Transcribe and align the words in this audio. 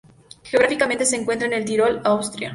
Geográficamente 0.43 1.05
se 1.05 1.15
encuentra 1.15 1.45
en 1.47 1.53
el 1.53 1.63
Tirol, 1.63 2.01
Austria. 2.03 2.49